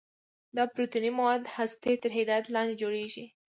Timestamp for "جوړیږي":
2.81-3.25